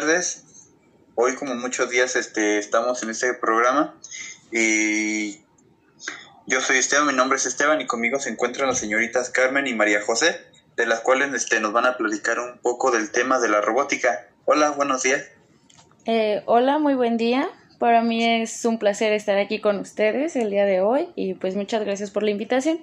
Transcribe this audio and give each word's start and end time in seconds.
tardes. 0.00 0.42
Hoy, 1.14 1.36
como 1.36 1.54
muchos 1.54 1.88
días, 1.88 2.16
este, 2.16 2.58
estamos 2.58 3.04
en 3.04 3.10
este 3.10 3.32
programa 3.32 3.94
y 4.50 5.36
yo 6.48 6.60
soy 6.60 6.78
Esteban, 6.78 7.06
mi 7.06 7.12
nombre 7.12 7.36
es 7.36 7.46
Esteban 7.46 7.80
y 7.80 7.86
conmigo 7.86 8.18
se 8.18 8.30
encuentran 8.30 8.66
las 8.66 8.78
señoritas 8.78 9.30
Carmen 9.30 9.68
y 9.68 9.72
María 9.72 10.02
José, 10.02 10.40
de 10.74 10.86
las 10.86 10.98
cuales 10.98 11.32
este, 11.32 11.60
nos 11.60 11.72
van 11.72 11.86
a 11.86 11.96
platicar 11.96 12.40
un 12.40 12.58
poco 12.58 12.90
del 12.90 13.12
tema 13.12 13.38
de 13.38 13.48
la 13.48 13.60
robótica. 13.60 14.26
Hola, 14.46 14.70
buenos 14.70 15.04
días. 15.04 15.22
Eh, 16.06 16.42
hola, 16.46 16.80
muy 16.80 16.94
buen 16.94 17.16
día. 17.16 17.48
Para 17.78 18.02
mí 18.02 18.24
es 18.24 18.64
un 18.64 18.80
placer 18.80 19.12
estar 19.12 19.38
aquí 19.38 19.60
con 19.60 19.78
ustedes 19.78 20.34
el 20.34 20.50
día 20.50 20.64
de 20.64 20.80
hoy 20.80 21.10
y 21.14 21.34
pues 21.34 21.54
muchas 21.54 21.84
gracias 21.84 22.10
por 22.10 22.24
la 22.24 22.32
invitación. 22.32 22.80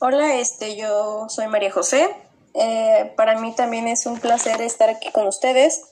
Hola, 0.00 0.34
este, 0.34 0.76
yo 0.76 1.28
soy 1.30 1.46
María 1.46 1.72
José. 1.72 2.27
Eh, 2.60 3.12
para 3.16 3.38
mí 3.38 3.54
también 3.54 3.86
es 3.86 4.04
un 4.06 4.18
placer 4.18 4.60
estar 4.60 4.90
aquí 4.90 5.12
con 5.12 5.26
ustedes. 5.26 5.82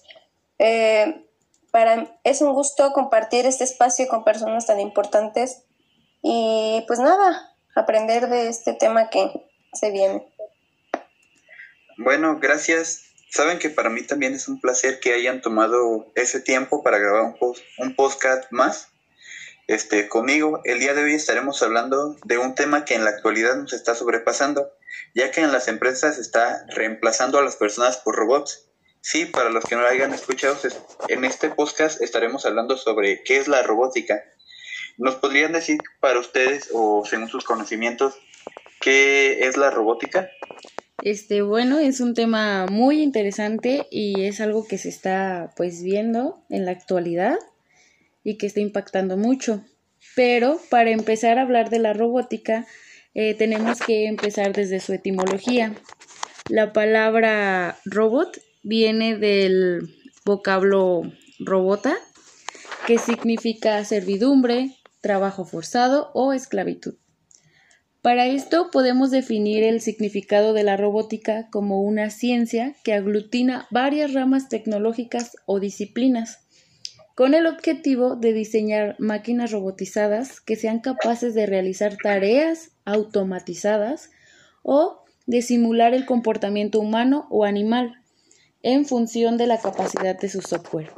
Eh, 0.58 1.24
para, 1.70 2.18
es 2.24 2.40
un 2.40 2.52
gusto 2.54 2.92
compartir 2.92 3.46
este 3.46 3.64
espacio 3.64 4.08
con 4.08 4.24
personas 4.24 4.66
tan 4.66 4.80
importantes 4.80 5.62
y 6.22 6.82
pues 6.88 6.98
nada, 6.98 7.54
aprender 7.74 8.28
de 8.28 8.48
este 8.48 8.72
tema 8.72 9.10
que 9.10 9.30
se 9.72 9.90
viene. 9.90 10.26
Bueno, 11.98 12.38
gracias. 12.40 13.02
Saben 13.30 13.58
que 13.58 13.70
para 13.70 13.90
mí 13.90 14.02
también 14.02 14.34
es 14.34 14.48
un 14.48 14.60
placer 14.60 14.98
que 15.00 15.12
hayan 15.12 15.42
tomado 15.42 16.10
ese 16.14 16.40
tiempo 16.40 16.82
para 16.82 16.98
grabar 16.98 17.22
un, 17.22 17.38
post, 17.38 17.62
un 17.78 17.94
podcast 17.94 18.50
más 18.50 18.88
este, 19.66 20.08
conmigo. 20.08 20.60
El 20.64 20.80
día 20.80 20.94
de 20.94 21.04
hoy 21.04 21.14
estaremos 21.14 21.62
hablando 21.62 22.16
de 22.24 22.38
un 22.38 22.54
tema 22.54 22.84
que 22.84 22.94
en 22.94 23.04
la 23.04 23.10
actualidad 23.10 23.56
nos 23.56 23.72
está 23.72 23.94
sobrepasando, 23.94 24.70
ya 25.14 25.30
que 25.30 25.40
en 25.40 25.52
las 25.52 25.68
empresas 25.68 26.18
está 26.18 26.64
reemplazando 26.68 27.38
a 27.38 27.42
las 27.42 27.56
personas 27.56 27.96
por 27.98 28.16
robots. 28.16 28.68
Sí, 29.00 29.26
para 29.26 29.50
los 29.50 29.64
que 29.64 29.76
no 29.76 29.82
lo 29.82 29.88
hayan 29.88 30.12
escuchado, 30.12 30.56
en 31.08 31.24
este 31.24 31.50
podcast 31.50 32.02
estaremos 32.02 32.44
hablando 32.44 32.76
sobre 32.76 33.22
qué 33.22 33.36
es 33.36 33.46
la 33.46 33.62
robótica. 33.62 34.24
¿Nos 34.98 35.16
podrían 35.16 35.52
decir 35.52 35.78
para 36.00 36.18
ustedes 36.18 36.70
o 36.72 37.04
según 37.04 37.28
sus 37.28 37.44
conocimientos 37.44 38.14
qué 38.80 39.46
es 39.46 39.56
la 39.56 39.70
robótica? 39.70 40.28
Este, 41.02 41.42
bueno, 41.42 41.78
es 41.78 42.00
un 42.00 42.14
tema 42.14 42.66
muy 42.66 43.02
interesante 43.02 43.86
y 43.90 44.24
es 44.24 44.40
algo 44.40 44.66
que 44.66 44.78
se 44.78 44.88
está 44.88 45.52
pues 45.56 45.82
viendo 45.82 46.42
en 46.48 46.64
la 46.64 46.72
actualidad 46.72 47.38
y 48.24 48.38
que 48.38 48.46
está 48.46 48.60
impactando 48.60 49.16
mucho. 49.16 49.62
Pero 50.14 50.58
para 50.70 50.90
empezar 50.90 51.38
a 51.38 51.42
hablar 51.42 51.70
de 51.70 51.78
la 51.78 51.92
robótica, 51.92 52.66
eh, 53.18 53.32
tenemos 53.32 53.80
que 53.80 54.06
empezar 54.08 54.52
desde 54.52 54.78
su 54.78 54.92
etimología. 54.92 55.74
La 56.50 56.74
palabra 56.74 57.78
robot 57.86 58.38
viene 58.62 59.16
del 59.16 59.88
vocablo 60.26 61.00
robota, 61.38 61.96
que 62.86 62.98
significa 62.98 63.82
servidumbre, 63.86 64.76
trabajo 65.00 65.46
forzado 65.46 66.10
o 66.12 66.34
esclavitud. 66.34 66.96
Para 68.02 68.26
esto 68.26 68.70
podemos 68.70 69.10
definir 69.10 69.64
el 69.64 69.80
significado 69.80 70.52
de 70.52 70.64
la 70.64 70.76
robótica 70.76 71.48
como 71.50 71.80
una 71.80 72.10
ciencia 72.10 72.76
que 72.84 72.92
aglutina 72.92 73.66
varias 73.70 74.12
ramas 74.12 74.50
tecnológicas 74.50 75.38
o 75.46 75.58
disciplinas 75.58 76.45
con 77.16 77.32
el 77.32 77.46
objetivo 77.46 78.14
de 78.14 78.34
diseñar 78.34 78.94
máquinas 78.98 79.50
robotizadas 79.50 80.38
que 80.42 80.54
sean 80.54 80.80
capaces 80.80 81.34
de 81.34 81.46
realizar 81.46 81.96
tareas 81.96 82.72
automatizadas 82.84 84.10
o 84.62 84.98
de 85.24 85.40
simular 85.40 85.94
el 85.94 86.04
comportamiento 86.04 86.78
humano 86.78 87.26
o 87.30 87.44
animal 87.44 88.02
en 88.62 88.84
función 88.84 89.38
de 89.38 89.46
la 89.46 89.58
capacidad 89.58 90.14
de 90.14 90.28
su 90.28 90.42
software. 90.42 90.92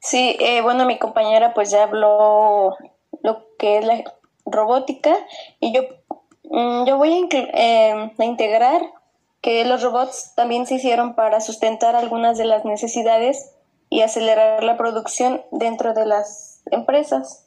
Sí, 0.00 0.36
eh, 0.38 0.60
bueno, 0.60 0.84
mi 0.84 0.98
compañera 0.98 1.54
pues 1.54 1.70
ya 1.70 1.84
habló 1.84 2.76
lo 3.22 3.56
que 3.58 3.78
es 3.78 3.86
la 3.86 4.04
robótica 4.44 5.16
y 5.60 5.72
yo, 5.72 5.80
mm, 6.44 6.84
yo 6.84 6.98
voy 6.98 7.26
eh, 7.32 8.12
a 8.18 8.24
integrar 8.24 8.82
que 9.40 9.64
los 9.64 9.82
robots 9.82 10.34
también 10.36 10.66
se 10.66 10.74
hicieron 10.74 11.14
para 11.14 11.40
sustentar 11.40 11.96
algunas 11.96 12.36
de 12.36 12.44
las 12.44 12.66
necesidades 12.66 13.55
y 13.88 14.02
acelerar 14.02 14.62
la 14.64 14.76
producción 14.76 15.42
dentro 15.52 15.94
de 15.94 16.06
las 16.06 16.62
empresas. 16.70 17.46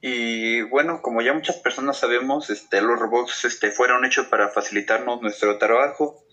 Y 0.00 0.62
bueno, 0.62 1.00
como 1.00 1.22
ya 1.22 1.32
muchas 1.32 1.56
personas 1.56 1.96
sabemos, 1.98 2.50
este, 2.50 2.80
los 2.80 2.98
robots 2.98 3.44
este, 3.44 3.70
fueron 3.70 4.04
hechos 4.04 4.26
para 4.26 4.48
facilitarnos 4.48 5.22
nuestro 5.22 5.58
trabajo 5.58 6.24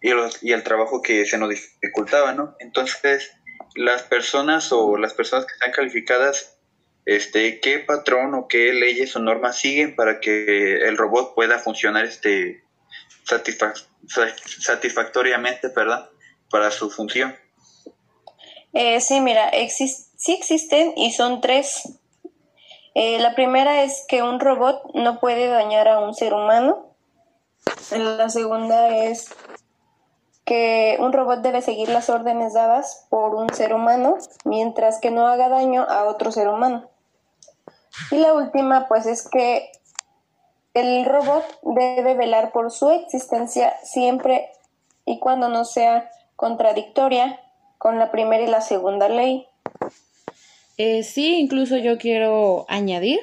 y, 0.00 0.10
los, 0.10 0.42
y 0.42 0.52
el 0.52 0.64
trabajo 0.64 1.02
que 1.02 1.24
se 1.24 1.38
nos 1.38 1.50
dificultaba, 1.50 2.32
¿no? 2.32 2.56
Entonces, 2.58 3.30
las 3.76 4.02
personas 4.02 4.72
o 4.72 4.96
las 4.96 5.14
personas 5.14 5.46
que 5.46 5.52
están 5.52 5.70
calificadas, 5.70 6.58
este, 7.06 7.60
¿qué 7.60 7.78
patrón 7.78 8.34
o 8.34 8.48
qué 8.48 8.72
leyes 8.72 9.14
o 9.14 9.20
normas 9.20 9.56
siguen 9.56 9.94
para 9.94 10.18
que 10.18 10.78
el 10.78 10.96
robot 10.96 11.36
pueda 11.36 11.60
funcionar 11.60 12.04
este, 12.04 12.64
satisfactoriamente, 14.58 15.68
¿verdad? 15.68 16.10
Para 16.50 16.72
su 16.72 16.90
función. 16.90 17.36
Eh, 18.72 19.00
sí, 19.00 19.20
mira, 19.20 19.50
sí 19.68 20.32
existen 20.32 20.94
y 20.96 21.12
son 21.12 21.40
tres. 21.40 21.98
Eh, 22.94 23.18
la 23.18 23.34
primera 23.34 23.82
es 23.82 24.04
que 24.06 24.22
un 24.22 24.38
robot 24.38 24.82
no 24.94 25.18
puede 25.18 25.48
dañar 25.48 25.88
a 25.88 25.98
un 25.98 26.14
ser 26.14 26.34
humano. 26.34 26.86
La 27.90 28.28
segunda 28.28 28.88
es 28.96 29.30
que 30.44 30.96
un 31.00 31.12
robot 31.12 31.40
debe 31.40 31.62
seguir 31.62 31.88
las 31.88 32.10
órdenes 32.10 32.52
dadas 32.52 33.06
por 33.08 33.34
un 33.34 33.52
ser 33.54 33.74
humano 33.74 34.16
mientras 34.44 34.98
que 34.98 35.10
no 35.10 35.26
haga 35.26 35.48
daño 35.48 35.86
a 35.88 36.04
otro 36.04 36.32
ser 36.32 36.48
humano. 36.48 36.88
Y 38.10 38.16
la 38.16 38.34
última, 38.34 38.88
pues, 38.88 39.06
es 39.06 39.28
que 39.28 39.70
el 40.74 41.04
robot 41.04 41.44
debe 41.62 42.14
velar 42.14 42.52
por 42.52 42.70
su 42.70 42.90
existencia 42.90 43.74
siempre 43.82 44.50
y 45.04 45.18
cuando 45.18 45.48
no 45.48 45.64
sea 45.64 46.10
contradictoria 46.36 47.41
con 47.82 47.98
la 47.98 48.12
primera 48.12 48.44
y 48.44 48.46
la 48.46 48.60
segunda 48.60 49.08
ley. 49.08 49.44
Eh, 50.76 51.02
sí, 51.02 51.40
incluso 51.40 51.76
yo 51.78 51.98
quiero 51.98 52.64
añadir 52.68 53.18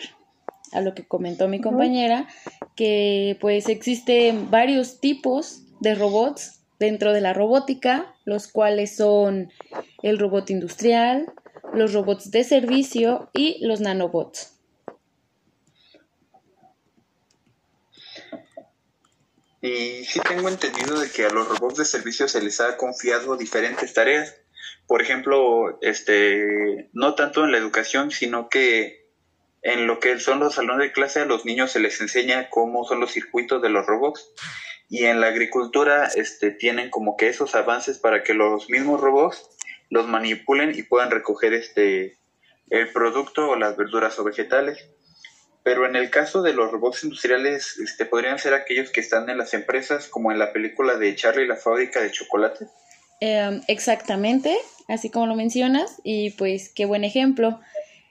a 0.73 0.81
lo 0.81 0.93
que 0.93 1.07
comentó 1.07 1.47
mi 1.47 1.61
compañera, 1.61 2.27
que 2.75 3.37
pues 3.39 3.69
existen 3.69 4.51
varios 4.51 4.99
tipos 4.99 5.61
de 5.79 5.95
robots 5.95 6.59
dentro 6.77 7.13
de 7.13 7.21
la 7.21 7.31
robótica, 7.31 8.13
los 8.25 8.49
cuales 8.49 8.97
son 8.97 9.49
el 10.03 10.19
robot 10.19 10.49
industrial, 10.49 11.31
los 11.71 11.93
robots 11.93 12.29
de 12.29 12.43
servicio 12.43 13.29
y 13.33 13.65
los 13.65 13.79
nanobots. 13.79 14.57
Y 19.61 20.03
sí 20.03 20.19
tengo 20.27 20.49
entendido 20.49 20.99
de 20.99 21.09
que 21.09 21.25
a 21.25 21.29
los 21.29 21.47
robots 21.47 21.77
de 21.77 21.85
servicio 21.85 22.27
se 22.27 22.41
les 22.41 22.59
ha 22.59 22.75
confiado 22.75 23.37
diferentes 23.37 23.93
tareas 23.93 24.35
por 24.89 25.03
ejemplo, 25.03 25.77
este, 25.83 26.89
no 26.93 27.13
tanto 27.13 27.45
en 27.45 27.51
la 27.51 27.59
educación, 27.59 28.09
sino 28.09 28.49
que 28.49 29.07
en 29.61 29.85
lo 29.85 29.99
que 29.99 30.19
son 30.19 30.39
los 30.39 30.55
salones 30.55 30.87
de 30.87 30.91
clase 30.91 31.19
a 31.19 31.25
los 31.25 31.45
niños 31.45 31.71
se 31.71 31.79
les 31.79 32.01
enseña 32.01 32.49
cómo 32.49 32.83
son 32.85 32.99
los 32.99 33.11
circuitos 33.11 33.61
de 33.61 33.69
los 33.69 33.85
robots 33.85 34.33
y 34.89 35.05
en 35.05 35.21
la 35.21 35.27
agricultura 35.27 36.07
este, 36.15 36.49
tienen 36.49 36.89
como 36.89 37.17
que 37.17 37.27
esos 37.29 37.53
avances 37.53 37.99
para 37.99 38.23
que 38.23 38.33
los 38.33 38.67
mismos 38.71 38.99
robots 38.99 39.51
los 39.91 40.07
manipulen 40.07 40.73
y 40.73 40.81
puedan 40.81 41.11
recoger 41.11 41.53
este 41.53 42.17
el 42.71 42.91
producto 42.91 43.47
o 43.47 43.55
las 43.55 43.77
verduras 43.77 44.17
o 44.17 44.23
vegetales. 44.23 44.89
Pero 45.61 45.85
en 45.85 45.97
el 45.97 46.09
caso 46.09 46.41
de 46.41 46.53
los 46.53 46.71
robots 46.71 47.03
industriales, 47.03 47.77
este, 47.77 48.07
podrían 48.07 48.39
ser 48.39 48.55
aquellos 48.55 48.89
que 48.89 49.01
están 49.01 49.29
en 49.29 49.37
las 49.37 49.53
empresas, 49.53 50.07
como 50.07 50.31
en 50.31 50.39
la 50.39 50.51
película 50.51 50.95
de 50.95 51.15
Charlie 51.15 51.45
la 51.45 51.57
fábrica 51.57 52.01
de 52.01 52.09
chocolate. 52.09 52.65
Em, 53.21 53.61
exactamente, 53.67 54.55
así 54.87 55.09
como 55.09 55.27
lo 55.27 55.35
mencionas, 55.35 56.01
y 56.03 56.31
pues 56.31 56.69
qué 56.69 56.85
buen 56.85 57.03
ejemplo. 57.03 57.59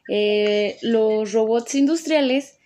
Eh, 0.08 0.76
los 0.82 1.32
robots 1.32 1.74
industriales 1.74 2.58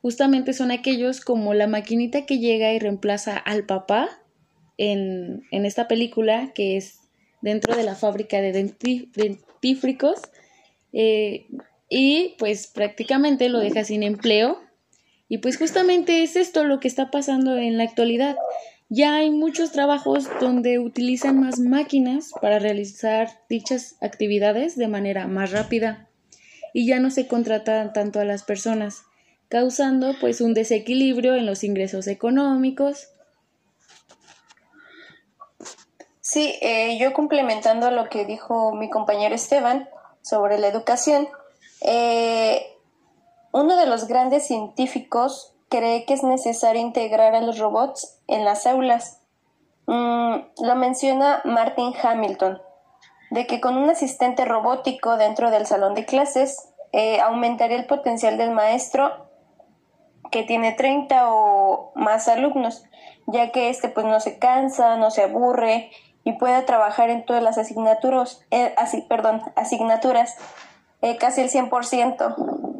justamente 0.00 0.52
son 0.52 0.70
aquellos 0.70 1.20
como 1.20 1.54
la 1.54 1.66
maquinita 1.66 2.26
que 2.26 2.38
llega 2.38 2.72
y 2.72 2.78
reemplaza 2.78 3.36
al 3.36 3.64
papá 3.64 4.08
en, 4.78 5.44
esta 5.50 5.88
película, 5.88 6.52
que 6.54 6.76
es 6.76 7.00
dentro 7.40 7.76
de 7.76 7.84
la 7.84 7.94
fábrica 7.94 8.40
de 8.40 8.52
dentífricos, 8.52 10.20
eh, 10.92 11.46
y 11.88 12.34
pues 12.38 12.68
prácticamente 12.68 13.48
lo 13.48 13.58
deja 13.58 13.84
sin 13.84 14.02
empleo. 14.02 14.60
Y 15.28 15.38
pues 15.38 15.56
justamente 15.56 16.22
es 16.22 16.36
esto 16.36 16.64
lo 16.64 16.78
que 16.78 16.88
está 16.88 17.10
pasando 17.10 17.56
en 17.56 17.76
la 17.76 17.84
actualidad. 17.84 18.36
Ya 18.94 19.14
hay 19.14 19.30
muchos 19.30 19.72
trabajos 19.72 20.28
donde 20.38 20.78
utilizan 20.78 21.40
más 21.40 21.58
máquinas 21.58 22.30
para 22.42 22.58
realizar 22.58 23.40
dichas 23.48 23.96
actividades 24.02 24.76
de 24.76 24.86
manera 24.86 25.26
más 25.28 25.50
rápida 25.50 26.10
y 26.74 26.86
ya 26.86 27.00
no 27.00 27.10
se 27.10 27.26
contratan 27.26 27.94
tanto 27.94 28.20
a 28.20 28.26
las 28.26 28.42
personas, 28.42 29.04
causando 29.48 30.12
pues 30.20 30.42
un 30.42 30.52
desequilibrio 30.52 31.36
en 31.36 31.46
los 31.46 31.64
ingresos 31.64 32.06
económicos. 32.06 33.08
Sí, 36.20 36.58
eh, 36.60 36.98
yo 37.00 37.14
complementando 37.14 37.90
lo 37.90 38.10
que 38.10 38.26
dijo 38.26 38.74
mi 38.74 38.90
compañero 38.90 39.34
Esteban 39.34 39.88
sobre 40.20 40.58
la 40.58 40.68
educación, 40.68 41.28
eh, 41.80 42.76
uno 43.52 43.74
de 43.74 43.86
los 43.86 44.06
grandes 44.06 44.46
científicos 44.46 45.51
cree 45.72 46.04
que 46.04 46.12
es 46.12 46.22
necesario 46.22 46.82
integrar 46.82 47.34
a 47.34 47.40
los 47.40 47.58
robots 47.58 48.20
en 48.28 48.44
las 48.44 48.66
aulas. 48.66 49.22
Mm, 49.86 50.34
lo 50.62 50.76
menciona 50.76 51.40
Martin 51.44 51.94
Hamilton, 52.00 52.60
de 53.30 53.46
que 53.46 53.62
con 53.62 53.78
un 53.78 53.88
asistente 53.88 54.44
robótico 54.44 55.16
dentro 55.16 55.50
del 55.50 55.64
salón 55.64 55.94
de 55.94 56.04
clases 56.04 56.68
eh, 56.92 57.22
aumentaría 57.22 57.78
el 57.78 57.86
potencial 57.86 58.36
del 58.36 58.50
maestro 58.50 59.30
que 60.30 60.42
tiene 60.42 60.72
30 60.72 61.32
o 61.32 61.92
más 61.94 62.28
alumnos, 62.28 62.84
ya 63.26 63.50
que 63.50 63.70
este 63.70 63.88
pues 63.88 64.04
no 64.04 64.20
se 64.20 64.38
cansa, 64.38 64.98
no 64.98 65.10
se 65.10 65.22
aburre 65.22 65.90
y 66.22 66.34
puede 66.34 66.60
trabajar 66.62 67.08
en 67.08 67.24
todas 67.24 67.42
las 67.42 67.56
asignaturas, 67.56 68.42
eh, 68.50 68.74
así, 68.76 69.00
perdón, 69.08 69.40
asignaturas, 69.56 70.36
eh, 71.00 71.16
casi 71.16 71.40
el 71.40 71.48
100%. 71.48 72.71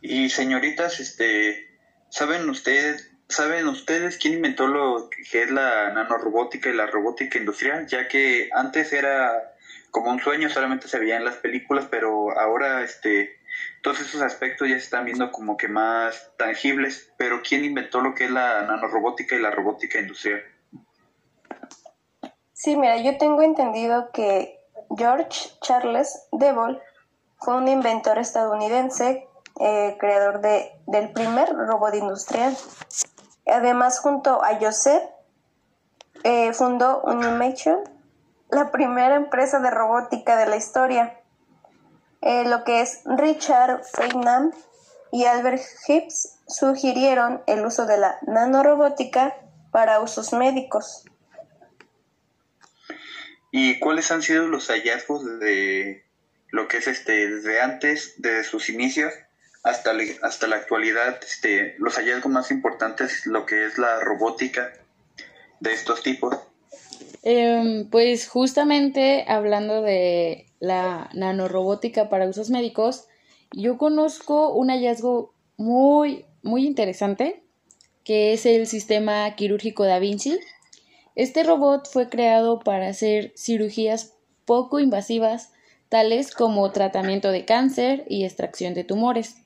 Y 0.00 0.30
señoritas, 0.30 1.00
este, 1.00 1.68
¿saben 2.08 2.48
ustedes, 2.48 3.10
saben 3.28 3.68
ustedes 3.68 4.16
quién 4.18 4.34
inventó 4.34 4.66
lo 4.66 5.10
que 5.10 5.42
es 5.42 5.50
la 5.50 5.92
nanorobótica 5.92 6.70
y 6.70 6.74
la 6.74 6.86
robótica 6.86 7.38
industrial? 7.38 7.86
Ya 7.86 8.08
que 8.08 8.48
antes 8.54 8.92
era 8.92 9.54
como 9.90 10.10
un 10.10 10.20
sueño, 10.20 10.48
solamente 10.48 10.88
se 10.88 10.98
veía 10.98 11.16
en 11.16 11.24
las 11.24 11.36
películas, 11.36 11.86
pero 11.90 12.38
ahora, 12.38 12.82
este, 12.82 13.40
todos 13.82 14.00
esos 14.00 14.22
aspectos 14.22 14.68
ya 14.68 14.74
se 14.74 14.84
están 14.84 15.04
viendo 15.04 15.30
como 15.32 15.56
que 15.56 15.68
más 15.68 16.30
tangibles. 16.36 17.12
Pero 17.16 17.42
¿quién 17.42 17.64
inventó 17.64 18.00
lo 18.00 18.14
que 18.14 18.24
es 18.24 18.30
la 18.30 18.62
nanorobótica 18.62 19.36
y 19.36 19.40
la 19.40 19.50
robótica 19.50 19.98
industrial? 19.98 20.42
Sí, 22.52 22.76
mira, 22.76 22.98
yo 22.98 23.16
tengo 23.18 23.42
entendido 23.42 24.10
que 24.12 24.60
George 24.96 25.50
Charles 25.62 26.28
Devol 26.32 26.80
fue 27.38 27.56
un 27.56 27.68
inventor 27.68 28.18
estadounidense, 28.18 29.26
eh, 29.60 29.96
creador 30.00 30.40
de, 30.40 30.72
del 30.86 31.10
primer 31.12 31.50
robot 31.54 31.94
industrial. 31.94 32.56
Además, 33.46 33.98
junto 34.00 34.42
a 34.42 34.58
Joseph, 34.58 35.02
eh, 36.24 36.54
fundó 36.54 37.02
Unimation, 37.02 37.80
la 38.50 38.70
primera 38.70 39.16
empresa 39.16 39.60
de 39.60 39.70
robótica 39.70 40.36
de 40.36 40.46
la 40.46 40.56
historia. 40.56 41.20
Eh, 42.22 42.44
lo 42.46 42.64
que 42.64 42.80
es 42.80 43.02
Richard 43.04 43.84
Feynman 43.84 44.54
y 45.12 45.24
Albert 45.24 45.62
Hibbs 45.86 46.38
sugirieron 46.48 47.42
el 47.46 47.64
uso 47.66 47.84
de 47.84 47.98
la 47.98 48.18
nanorobótica 48.26 49.36
para 49.70 50.00
usos 50.00 50.32
médicos. 50.32 51.04
¿Y 53.50 53.78
cuáles 53.78 54.10
han 54.10 54.22
sido 54.22 54.46
los 54.46 54.68
hallazgos 54.68 55.24
de 55.38 56.04
lo 56.50 56.66
que 56.66 56.78
es 56.78 56.86
este 56.86 57.28
desde 57.28 57.60
antes, 57.60 58.14
de 58.18 58.42
sus 58.44 58.70
inicios 58.70 59.12
hasta, 59.62 59.92
hasta 60.22 60.46
la 60.46 60.56
actualidad, 60.56 61.18
este, 61.22 61.74
los 61.78 61.96
hallazgos 61.96 62.32
más 62.32 62.50
importantes, 62.50 63.26
lo 63.26 63.46
que 63.46 63.66
es 63.66 63.78
la 63.78 64.00
robótica 64.00 64.72
de 65.60 65.72
estos 65.72 66.02
tipos? 66.02 66.36
Em, 67.22 67.88
pues 67.90 68.28
justamente 68.28 69.24
hablando 69.28 69.82
de 69.82 70.46
la 70.58 71.10
nanorobótica 71.12 72.08
para 72.08 72.28
usos 72.28 72.50
médicos, 72.50 73.06
yo 73.52 73.76
conozco 73.76 74.52
un 74.54 74.70
hallazgo 74.70 75.34
muy, 75.56 76.24
muy 76.42 76.66
interesante, 76.66 77.42
que 78.04 78.32
es 78.32 78.46
el 78.46 78.66
sistema 78.66 79.34
quirúrgico 79.36 79.84
Da 79.84 79.98
Vinci, 79.98 80.38
este 81.16 81.42
robot 81.42 81.86
fue 81.86 82.08
creado 82.08 82.60
para 82.60 82.88
hacer 82.88 83.32
cirugías 83.36 84.14
poco 84.46 84.80
invasivas, 84.80 85.52
tales 85.88 86.32
como 86.32 86.70
tratamiento 86.70 87.30
de 87.30 87.44
cáncer 87.44 88.04
y 88.08 88.24
extracción 88.24 88.74
de 88.74 88.84
tumores. 88.84 89.36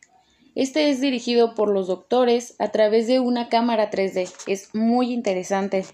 Este 0.54 0.90
es 0.90 1.00
dirigido 1.00 1.54
por 1.54 1.68
los 1.68 1.88
doctores 1.88 2.54
a 2.58 2.68
través 2.68 3.06
de 3.06 3.20
una 3.20 3.48
cámara 3.48 3.90
3D. 3.90 4.32
Es 4.46 4.74
muy 4.74 5.12
interesante. 5.12 5.86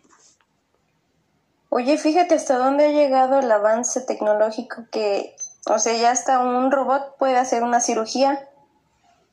Oye, 1.71 1.97
fíjate 1.99 2.35
hasta 2.35 2.59
dónde 2.59 2.87
ha 2.87 2.91
llegado 2.91 3.39
el 3.39 3.51
avance 3.51 4.01
tecnológico 4.01 4.85
que, 4.91 5.35
o 5.67 5.79
sea, 5.79 5.97
ya 5.97 6.11
hasta 6.11 6.41
un 6.41 6.71
robot 6.71 7.17
puede 7.19 7.37
hacer 7.37 7.63
una 7.63 7.81
cirugía. 7.81 8.49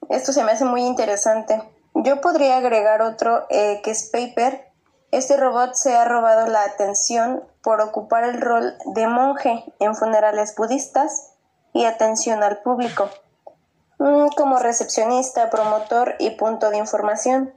Esto 0.10 0.32
se 0.32 0.44
me 0.44 0.52
hace 0.52 0.66
muy 0.66 0.84
interesante. 0.84 1.62
Yo 1.94 2.22
podría 2.22 2.58
agregar 2.58 3.02
otro 3.02 3.48
eh, 3.50 3.82
que 3.84 3.92
es 3.92 4.10
Paper, 4.12 4.68
este 5.12 5.38
robot 5.38 5.74
se 5.74 5.96
ha 5.96 6.04
robado 6.04 6.48
la 6.48 6.64
atención 6.64 7.42
por 7.64 7.80
ocupar 7.80 8.26
el 8.26 8.42
rol 8.42 8.78
de 8.94 9.08
monje 9.08 9.64
en 9.80 9.96
funerales 9.96 10.54
budistas 10.56 11.32
y 11.74 11.86
atención 11.86 12.44
al 12.44 12.62
público, 12.62 13.10
como 13.98 14.60
recepcionista, 14.60 15.50
promotor 15.50 16.16
y 16.20 16.32
punto 16.32 16.70
de 16.70 16.78
información, 16.78 17.54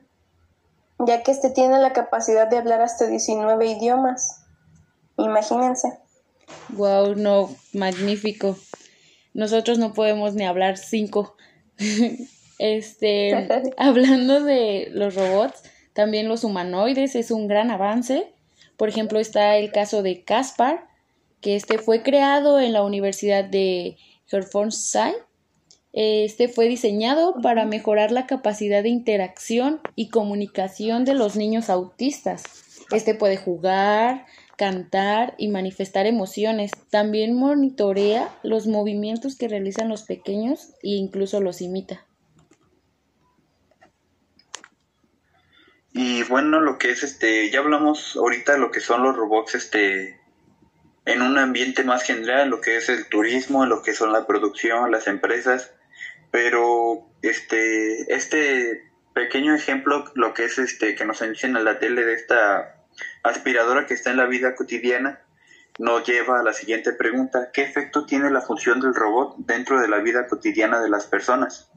ya 0.99 1.23
que 1.23 1.33
este 1.33 1.51
tiene 1.51 1.79
la 1.79 1.93
capacidad 1.93 2.49
de 2.49 2.59
hablar 2.59 2.81
hasta 2.81 3.07
19 3.07 3.67
idiomas. 3.67 4.43
Imagínense. 5.17 5.99
Wow, 6.71 7.15
no, 7.17 7.51
magnífico. 7.73 8.57
Nosotros 9.35 9.79
no 9.79 9.93
podemos 9.93 10.35
ni 10.35 10.45
hablar 10.45 10.77
cinco. 10.77 11.37
este, 12.59 13.49
hablando 13.77 14.43
de 14.43 14.89
los 14.93 15.15
robots, 15.15 15.63
también 15.93 16.29
los 16.29 16.45
humanoides 16.45 17.15
es 17.15 17.31
un 17.31 17.47
gran 17.47 17.71
avance. 17.71 18.33
Por 18.77 18.89
ejemplo, 18.89 19.21
está 19.21 19.57
el 19.57 19.73
caso 19.73 20.03
de 20.03 20.25
Caspar, 20.25 20.87
que 21.41 21.57
este 21.57 21.79
fue 21.79 22.03
creado 22.03 22.59
en 22.61 22.73
la 22.73 22.83
Universidad 22.83 23.45
de 23.45 23.99
Hertfordshire. 24.31 25.30
Este 25.93 26.49
fue 26.49 26.69
diseñado 26.69 27.35
para 27.43 27.67
mejorar 27.67 28.13
la 28.13 28.27
capacidad 28.27 28.83
de 28.83 28.91
interacción 28.91 29.81
y 29.97 30.09
comunicación 30.09 31.05
de 31.05 31.15
los 31.15 31.35
niños 31.37 31.69
autistas. 31.69 32.45
Este 32.93 33.15
puede 33.15 33.37
jugar, 33.37 34.27
cantar 34.57 35.35
y 35.37 35.49
manifestar 35.49 36.07
emociones. 36.07 36.71
También 36.91 37.35
monitorea 37.35 38.29
los 38.43 38.67
movimientos 38.67 39.37
que 39.37 39.49
realizan 39.49 39.89
los 39.89 40.03
pequeños 40.03 40.75
e 40.83 40.91
incluso 40.91 41.41
los 41.41 41.61
imita. 41.61 42.07
Y 45.93 46.23
bueno, 46.25 46.61
lo 46.61 46.79
que 46.79 46.91
es 46.91 47.03
este, 47.03 47.51
ya 47.51 47.59
hablamos 47.59 48.17
ahorita 48.17 48.53
de 48.53 48.59
lo 48.59 48.71
que 48.71 48.81
son 48.81 49.03
los 49.03 49.17
robots 49.17 49.57
este 49.57 50.21
en 51.05 51.23
un 51.23 51.39
ambiente 51.39 51.83
más 51.83 52.05
general, 52.05 52.51
lo 52.51 52.61
que 52.61 52.77
es 52.77 52.89
el 52.89 53.09
turismo, 53.09 53.67
lo 53.67 53.83
que 53.83 53.95
son 53.95 54.13
la 54.13 54.27
producción, 54.27 54.93
las 54.93 55.09
empresas, 55.09 55.73
pero 56.31 57.07
este 57.23 58.15
este 58.15 58.91
pequeño 59.15 59.55
ejemplo 59.55 60.05
lo 60.15 60.35
que 60.35 60.45
es 60.45 60.59
este 60.59 60.95
que 60.95 61.05
nos 61.05 61.23
enseña 61.23 61.61
la 61.61 61.79
tele 61.79 62.05
de 62.05 62.15
esta 62.15 62.77
aspiradora 63.23 63.87
que 63.87 63.95
está 63.95 64.11
en 64.11 64.17
la 64.17 64.27
vida 64.27 64.55
cotidiana 64.55 65.21
nos 65.81 66.07
lleva 66.07 66.41
a 66.41 66.43
la 66.43 66.53
siguiente 66.53 66.93
pregunta, 66.93 67.51
¿qué 67.53 67.63
efecto 67.63 68.05
tiene 68.05 68.31
la 68.31 68.43
función 68.43 68.81
del 68.81 68.95
robot 68.95 69.37
dentro 69.39 69.81
de 69.81 69.89
la 69.89 69.99
vida 69.99 70.29
cotidiana 70.29 70.81
de 70.81 70.91
las 70.91 71.07
personas? 71.07 71.71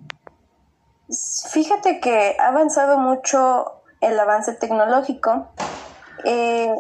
Fíjate 1.52 2.02
que 2.02 2.36
ha 2.38 2.48
avanzado 2.48 2.98
mucho 2.98 3.84
el 4.02 4.20
avance 4.20 4.54
tecnológico. 4.54 5.54
Eh, 6.26 6.74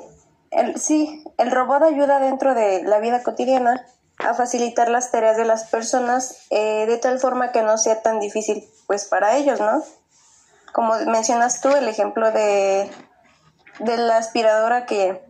sí, 0.75 1.23
el 1.37 1.51
robot 1.51 1.83
ayuda 1.83 2.19
dentro 2.19 2.55
de 2.55 2.83
la 2.83 2.99
vida 2.99 3.23
cotidiana 3.23 3.85
a 4.23 4.33
facilitar 4.33 4.89
las 4.89 5.11
tareas 5.11 5.37
de 5.37 5.45
las 5.45 5.65
personas 5.65 6.45
eh, 6.49 6.85
de 6.87 6.97
tal 6.97 7.19
forma 7.19 7.51
que 7.51 7.61
no 7.61 7.77
sea 7.77 8.01
tan 8.01 8.19
difícil 8.19 8.63
pues 8.87 9.05
para 9.05 9.37
ellos, 9.37 9.59
¿no? 9.59 9.83
Como 10.71 10.95
mencionas 11.05 11.61
tú, 11.61 11.69
el 11.69 11.87
ejemplo 11.87 12.31
de, 12.31 12.89
de 13.79 13.97
la 13.97 14.17
aspiradora 14.17 14.85
que 14.85 15.21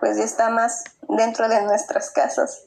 pues 0.00 0.18
está 0.18 0.50
más 0.50 0.84
dentro 1.08 1.48
de 1.48 1.62
nuestras 1.62 2.10
casas. 2.10 2.64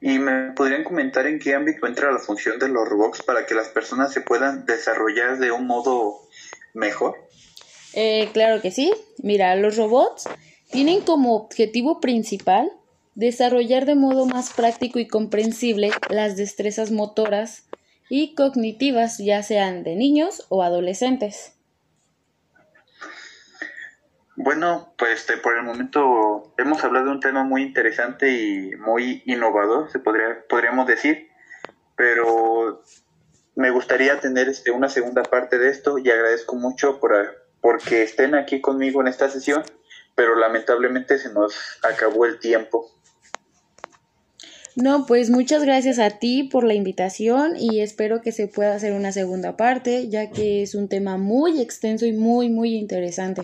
¿Y 0.00 0.18
me 0.18 0.52
podrían 0.52 0.82
comentar 0.82 1.26
en 1.26 1.38
qué 1.38 1.54
ámbito 1.54 1.86
entra 1.86 2.10
la 2.10 2.18
función 2.18 2.58
de 2.58 2.68
los 2.68 2.88
robots 2.88 3.22
para 3.22 3.46
que 3.46 3.54
las 3.54 3.68
personas 3.68 4.12
se 4.12 4.20
puedan 4.20 4.66
desarrollar 4.66 5.38
de 5.38 5.52
un 5.52 5.66
modo 5.66 6.28
mejor? 6.74 7.16
Eh, 7.94 8.28
claro 8.32 8.60
que 8.60 8.72
sí. 8.72 8.92
Mira, 9.18 9.54
los 9.54 9.76
robots 9.76 10.28
tienen 10.72 11.02
como 11.02 11.36
objetivo 11.36 12.00
principal 12.00 12.72
desarrollar 13.14 13.84
de 13.84 13.94
modo 13.94 14.26
más 14.26 14.52
práctico 14.52 14.98
y 14.98 15.06
comprensible 15.06 15.90
las 16.10 16.36
destrezas 16.36 16.90
motoras 16.90 17.68
y 18.08 18.34
cognitivas, 18.34 19.18
ya 19.18 19.42
sean 19.42 19.84
de 19.84 19.94
niños 19.94 20.46
o 20.48 20.62
adolescentes. 20.62 21.54
Bueno, 24.34 24.94
pues 24.96 25.20
este, 25.20 25.36
por 25.36 25.56
el 25.56 25.62
momento 25.62 26.54
hemos 26.56 26.82
hablado 26.82 27.06
de 27.06 27.12
un 27.12 27.20
tema 27.20 27.44
muy 27.44 27.62
interesante 27.62 28.32
y 28.32 28.70
muy 28.76 29.22
innovador, 29.26 29.90
se 29.90 29.98
podría, 29.98 30.44
podríamos 30.48 30.86
decir, 30.86 31.28
pero 31.96 32.82
me 33.54 33.70
gustaría 33.70 34.18
tener 34.20 34.48
este, 34.48 34.70
una 34.70 34.88
segunda 34.88 35.22
parte 35.22 35.58
de 35.58 35.68
esto 35.68 35.98
y 35.98 36.10
agradezco 36.10 36.56
mucho 36.56 36.98
por, 36.98 37.12
porque 37.60 38.02
estén 38.02 38.34
aquí 38.34 38.62
conmigo 38.62 39.02
en 39.02 39.08
esta 39.08 39.28
sesión, 39.28 39.62
pero 40.14 40.36
lamentablemente 40.36 41.18
se 41.18 41.32
nos 41.32 41.54
acabó 41.82 42.26
el 42.26 42.38
tiempo. 42.38 42.90
No, 44.74 45.04
pues 45.06 45.28
muchas 45.28 45.64
gracias 45.64 45.98
a 45.98 46.10
ti 46.10 46.44
por 46.44 46.64
la 46.64 46.72
invitación 46.72 47.56
y 47.58 47.80
espero 47.80 48.22
que 48.22 48.32
se 48.32 48.48
pueda 48.48 48.74
hacer 48.74 48.94
una 48.94 49.12
segunda 49.12 49.56
parte, 49.56 50.08
ya 50.08 50.30
que 50.30 50.62
es 50.62 50.74
un 50.74 50.88
tema 50.88 51.18
muy 51.18 51.60
extenso 51.60 52.06
y 52.06 52.12
muy, 52.12 52.48
muy 52.48 52.76
interesante. 52.76 53.42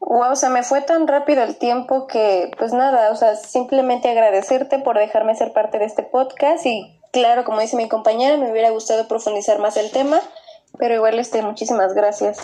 Wow, 0.00 0.34
se 0.36 0.48
me 0.48 0.62
fue 0.62 0.80
tan 0.80 1.06
rápido 1.06 1.42
el 1.42 1.56
tiempo 1.56 2.06
que, 2.06 2.50
pues 2.58 2.72
nada, 2.72 3.10
o 3.10 3.14
sea, 3.14 3.36
simplemente 3.36 4.08
agradecerte 4.08 4.78
por 4.78 4.98
dejarme 4.98 5.36
ser 5.36 5.52
parte 5.52 5.78
de 5.78 5.84
este 5.84 6.02
podcast 6.02 6.64
y 6.64 6.98
claro, 7.12 7.44
como 7.44 7.60
dice 7.60 7.76
mi 7.76 7.88
compañera, 7.88 8.38
me 8.38 8.50
hubiera 8.50 8.70
gustado 8.70 9.06
profundizar 9.06 9.58
más 9.58 9.76
el 9.76 9.90
tema, 9.90 10.20
pero 10.78 10.94
igual 10.94 11.18
este, 11.18 11.42
muchísimas 11.42 11.92
gracias. 11.92 12.38